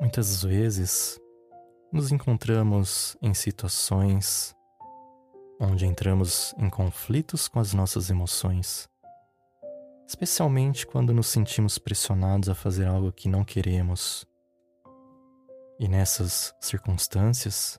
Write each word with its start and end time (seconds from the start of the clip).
Muitas 0.00 0.42
vezes 0.42 1.20
nos 1.92 2.12
encontramos 2.12 3.16
em 3.20 3.34
situações 3.34 4.54
onde 5.58 5.86
entramos 5.86 6.54
em 6.58 6.68
conflitos 6.68 7.48
com 7.48 7.58
as 7.58 7.72
nossas 7.72 8.10
emoções, 8.10 8.88
especialmente 10.06 10.86
quando 10.86 11.14
nos 11.14 11.28
sentimos 11.28 11.78
pressionados 11.78 12.48
a 12.48 12.54
fazer 12.54 12.86
algo 12.86 13.12
que 13.12 13.28
não 13.28 13.44
queremos. 13.44 14.26
E 15.78 15.88
nessas 15.88 16.54
circunstâncias, 16.60 17.78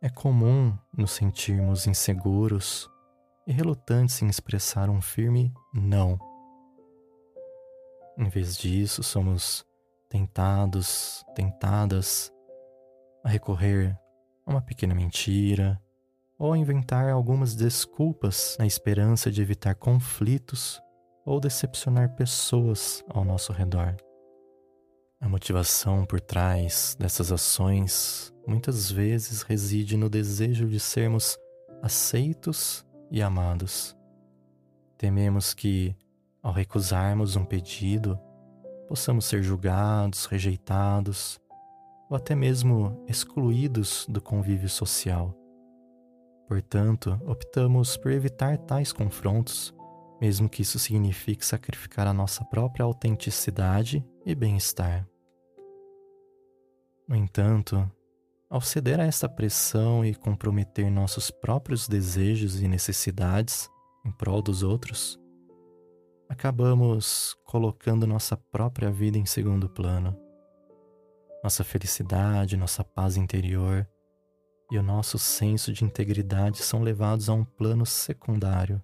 é 0.00 0.08
comum 0.08 0.76
nos 0.96 1.12
sentirmos 1.12 1.86
inseguros 1.86 2.90
e 3.46 3.52
relutantes 3.52 4.20
em 4.22 4.28
expressar 4.28 4.90
um 4.90 5.00
firme 5.00 5.52
não. 5.72 6.31
Em 8.16 8.28
vez 8.28 8.56
disso, 8.56 9.02
somos 9.02 9.64
tentados, 10.08 11.24
tentadas 11.34 12.32
a 13.24 13.28
recorrer 13.28 13.98
a 14.44 14.50
uma 14.50 14.60
pequena 14.62 14.94
mentira 14.94 15.80
ou 16.38 16.52
a 16.52 16.58
inventar 16.58 17.08
algumas 17.10 17.54
desculpas 17.54 18.56
na 18.58 18.66
esperança 18.66 19.30
de 19.30 19.40
evitar 19.40 19.74
conflitos 19.74 20.82
ou 21.24 21.40
decepcionar 21.40 22.14
pessoas 22.14 23.04
ao 23.08 23.24
nosso 23.24 23.52
redor. 23.52 23.96
A 25.20 25.28
motivação 25.28 26.04
por 26.04 26.20
trás 26.20 26.96
dessas 26.98 27.30
ações 27.30 28.34
muitas 28.44 28.90
vezes 28.90 29.42
reside 29.42 29.96
no 29.96 30.10
desejo 30.10 30.68
de 30.68 30.80
sermos 30.80 31.38
aceitos 31.80 32.84
e 33.08 33.22
amados. 33.22 33.96
Tememos 34.98 35.54
que, 35.54 35.94
ao 36.42 36.52
recusarmos 36.52 37.36
um 37.36 37.44
pedido, 37.44 38.18
possamos 38.88 39.26
ser 39.26 39.42
julgados, 39.42 40.26
rejeitados 40.26 41.40
ou 42.10 42.16
até 42.16 42.34
mesmo 42.34 43.02
excluídos 43.08 44.06
do 44.08 44.20
convívio 44.20 44.68
social. 44.68 45.34
Portanto, 46.48 47.18
optamos 47.24 47.96
por 47.96 48.10
evitar 48.10 48.58
tais 48.58 48.92
confrontos, 48.92 49.72
mesmo 50.20 50.48
que 50.48 50.62
isso 50.62 50.78
signifique 50.78 51.46
sacrificar 51.46 52.06
a 52.06 52.12
nossa 52.12 52.44
própria 52.44 52.84
autenticidade 52.84 54.04
e 54.26 54.34
bem-estar. 54.34 55.08
No 57.08 57.16
entanto, 57.16 57.90
ao 58.50 58.60
ceder 58.60 59.00
a 59.00 59.04
esta 59.04 59.28
pressão 59.28 60.04
e 60.04 60.14
comprometer 60.14 60.90
nossos 60.90 61.30
próprios 61.30 61.88
desejos 61.88 62.60
e 62.60 62.68
necessidades 62.68 63.70
em 64.04 64.12
prol 64.12 64.42
dos 64.42 64.62
outros, 64.62 65.21
acabamos 66.32 67.36
colocando 67.44 68.06
nossa 68.06 68.38
própria 68.38 68.90
vida 68.90 69.18
em 69.18 69.26
segundo 69.26 69.68
plano. 69.68 70.18
Nossa 71.44 71.62
felicidade, 71.62 72.56
nossa 72.56 72.82
paz 72.82 73.18
interior 73.18 73.86
e 74.70 74.78
o 74.78 74.82
nosso 74.82 75.18
senso 75.18 75.74
de 75.74 75.84
integridade 75.84 76.62
são 76.62 76.82
levados 76.82 77.28
a 77.28 77.34
um 77.34 77.44
plano 77.44 77.84
secundário, 77.84 78.82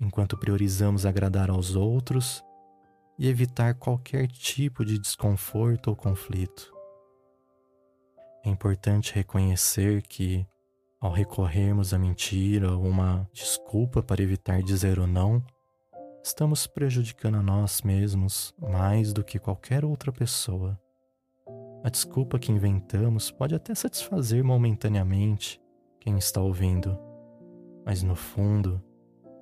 enquanto 0.00 0.36
priorizamos 0.36 1.04
agradar 1.04 1.50
aos 1.50 1.74
outros 1.74 2.40
e 3.18 3.28
evitar 3.28 3.74
qualquer 3.74 4.28
tipo 4.28 4.84
de 4.84 4.96
desconforto 4.96 5.88
ou 5.88 5.96
conflito. 5.96 6.72
É 8.44 8.48
importante 8.48 9.12
reconhecer 9.12 10.02
que, 10.02 10.46
ao 11.00 11.10
recorrermos 11.10 11.92
à 11.92 11.98
mentira 11.98 12.70
ou 12.70 12.84
uma 12.84 13.28
desculpa 13.32 14.00
para 14.04 14.22
evitar 14.22 14.62
dizer 14.62 15.00
o 15.00 15.06
não, 15.06 15.44
estamos 16.24 16.66
prejudicando 16.66 17.34
a 17.34 17.42
nós 17.42 17.82
mesmos 17.82 18.54
mais 18.58 19.12
do 19.12 19.22
que 19.22 19.38
qualquer 19.38 19.84
outra 19.84 20.10
pessoa. 20.10 20.80
A 21.84 21.90
desculpa 21.90 22.38
que 22.38 22.50
inventamos 22.50 23.30
pode 23.30 23.54
até 23.54 23.74
satisfazer 23.74 24.42
momentaneamente 24.42 25.60
quem 26.00 26.16
está 26.16 26.40
ouvindo, 26.40 26.98
mas 27.84 28.02
no 28.02 28.16
fundo, 28.16 28.82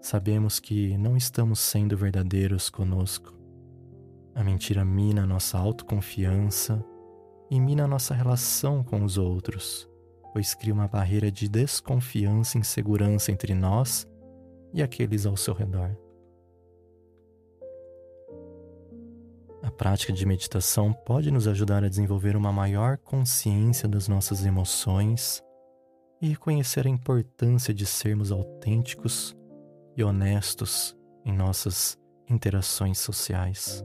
sabemos 0.00 0.58
que 0.58 0.98
não 0.98 1.16
estamos 1.16 1.60
sendo 1.60 1.96
verdadeiros 1.96 2.68
conosco. 2.68 3.32
A 4.34 4.42
mentira 4.42 4.84
mina 4.84 5.24
nossa 5.24 5.56
autoconfiança 5.58 6.84
e 7.48 7.60
mina 7.60 7.86
nossa 7.86 8.12
relação 8.12 8.82
com 8.82 9.04
os 9.04 9.18
outros, 9.18 9.88
pois 10.32 10.52
cria 10.52 10.74
uma 10.74 10.88
barreira 10.88 11.30
de 11.30 11.48
desconfiança 11.48 12.58
e 12.58 12.60
insegurança 12.60 13.30
entre 13.30 13.54
nós 13.54 14.04
e 14.74 14.82
aqueles 14.82 15.26
ao 15.26 15.36
seu 15.36 15.54
redor. 15.54 15.96
Prática 19.72 20.12
de 20.12 20.24
meditação 20.24 20.92
pode 20.92 21.30
nos 21.30 21.48
ajudar 21.48 21.82
a 21.82 21.88
desenvolver 21.88 22.36
uma 22.36 22.52
maior 22.52 22.98
consciência 22.98 23.88
das 23.88 24.06
nossas 24.06 24.44
emoções 24.44 25.42
e 26.20 26.28
reconhecer 26.28 26.86
a 26.86 26.90
importância 26.90 27.74
de 27.74 27.84
sermos 27.84 28.30
autênticos 28.30 29.36
e 29.96 30.04
honestos 30.04 30.96
em 31.24 31.32
nossas 31.32 31.98
interações 32.28 32.98
sociais. 32.98 33.84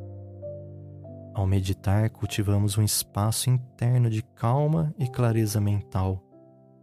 Ao 1.34 1.46
meditar, 1.46 2.09
cultivamos 2.09 2.78
um 2.78 2.84
espaço 2.84 3.50
interno 3.50 4.09
de 4.09 4.22
calma 4.22 4.94
e 4.98 5.08
clareza 5.08 5.62
mental 5.62 6.24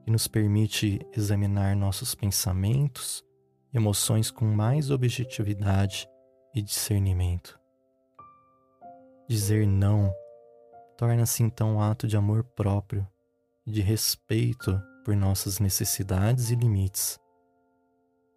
que 0.05 0.11
nos 0.11 0.29
permite 0.29 1.01
examinar 1.17 1.75
nossos 1.75 2.15
pensamentos 2.15 3.25
e 3.73 3.77
emoções 3.77 4.31
com 4.31 4.45
mais 4.45 4.91
objetividade 4.91 6.07
e 6.55 6.63
discernimento. 6.63 7.64
Dizer 9.29 9.67
não 9.67 10.15
torna-se 10.99 11.43
então 11.43 11.77
um 11.77 11.81
ato 11.81 12.07
de 12.07 12.17
amor 12.17 12.45
próprio 12.45 13.07
de 13.67 13.81
respeito 13.81 14.81
por 15.05 15.17
nossas 15.17 15.59
necessidades 15.59 16.51
e 16.51 16.55
limites. 16.55 17.19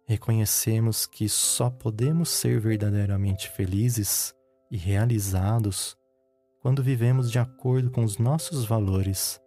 Reconhecemos 0.06 1.04
que 1.04 1.28
só 1.28 1.68
podemos 1.68 2.30
ser 2.30 2.58
verdadeiramente 2.58 3.50
felizes 3.50 4.34
e 4.70 4.78
realizados 4.78 5.94
quando 6.62 6.82
vivemos 6.82 7.30
de 7.30 7.38
acordo 7.38 7.90
com 7.90 8.02
os 8.02 8.16
nossos 8.16 8.64
valores, 8.64 9.38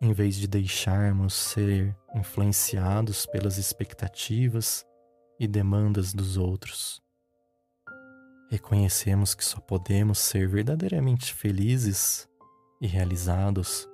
em 0.00 0.12
vez 0.12 0.34
de 0.36 0.46
deixarmos 0.46 1.32
ser 1.32 1.96
influenciados 2.14 3.24
pelas 3.24 3.56
expectativas 3.56 4.84
e 5.38 5.48
demandas 5.48 6.12
dos 6.12 6.36
outros. 6.36 7.02
Reconhecemos 8.50 9.32
que 9.32 9.44
só 9.44 9.60
podemos 9.60 10.18
ser 10.18 10.48
verdadeiramente 10.48 11.32
felizes 11.32 12.28
e 12.80 12.86
realizados 12.88 13.88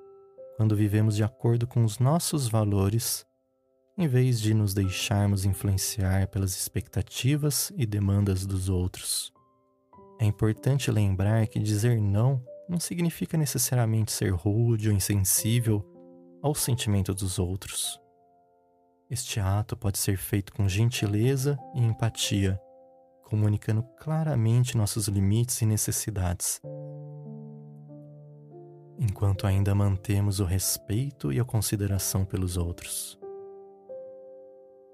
quando 0.56 0.74
vivemos 0.74 1.14
de 1.14 1.22
acordo 1.22 1.66
com 1.66 1.84
os 1.84 1.98
nossos 1.98 2.48
valores, 2.48 3.26
em 3.98 4.08
vez 4.08 4.40
de 4.40 4.54
nos 4.54 4.72
deixarmos 4.72 5.44
influenciar 5.44 6.28
pelas 6.28 6.56
expectativas 6.56 7.70
e 7.76 7.84
demandas 7.84 8.46
dos 8.46 8.70
outros. 8.70 9.30
É 10.18 10.24
importante 10.24 10.90
lembrar 10.90 11.46
que 11.48 11.60
dizer 11.60 12.00
não 12.00 12.42
não 12.66 12.80
significa 12.80 13.36
necessariamente 13.36 14.10
ser 14.10 14.32
rude 14.32 14.88
ou 14.88 14.94
insensível 14.94 15.84
ao 16.42 16.54
sentimento 16.54 17.14
dos 17.14 17.38
outros. 17.38 18.00
Este 19.10 19.38
ato 19.38 19.76
pode 19.76 19.98
ser 19.98 20.16
feito 20.16 20.52
com 20.52 20.66
gentileza 20.66 21.58
e 21.74 21.80
empatia 21.80 22.58
comunicando 23.26 23.82
claramente 23.98 24.76
nossos 24.76 25.08
limites 25.08 25.60
e 25.60 25.66
necessidades, 25.66 26.60
enquanto 28.96 29.48
ainda 29.48 29.74
mantemos 29.74 30.38
o 30.38 30.44
respeito 30.44 31.32
e 31.32 31.40
a 31.40 31.44
consideração 31.44 32.24
pelos 32.24 32.56
outros. 32.56 33.18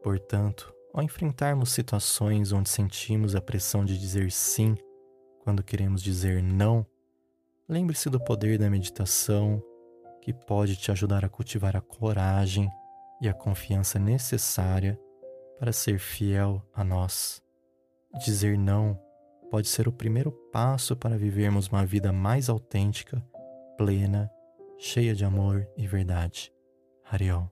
Portanto, 0.02 0.74
ao 0.94 1.02
enfrentarmos 1.02 1.72
situações 1.72 2.52
onde 2.52 2.70
sentimos 2.70 3.36
a 3.36 3.40
pressão 3.40 3.84
de 3.84 3.98
dizer 3.98 4.32
sim 4.32 4.76
quando 5.40 5.62
queremos 5.62 6.02
dizer 6.02 6.42
não, 6.42 6.86
lembre-se 7.68 8.08
do 8.08 8.18
poder 8.18 8.58
da 8.58 8.70
meditação 8.70 9.62
que 10.22 10.32
pode 10.32 10.74
te 10.76 10.90
ajudar 10.90 11.22
a 11.22 11.28
cultivar 11.28 11.76
a 11.76 11.82
coragem 11.82 12.66
e 13.20 13.28
a 13.28 13.34
confiança 13.34 13.98
necessária 13.98 14.98
para 15.58 15.70
ser 15.70 15.98
fiel 15.98 16.62
a 16.72 16.82
nós. 16.82 17.42
Dizer 18.18 18.58
não 18.58 18.98
pode 19.50 19.68
ser 19.68 19.88
o 19.88 19.92
primeiro 19.92 20.32
passo 20.52 20.96
para 20.96 21.18
vivermos 21.18 21.68
uma 21.68 21.84
vida 21.84 22.12
mais 22.12 22.48
autêntica, 22.48 23.22
plena, 23.76 24.30
cheia 24.78 25.14
de 25.14 25.24
amor 25.24 25.66
e 25.76 25.86
verdade. 25.86 26.52
Hariel. 27.04 27.50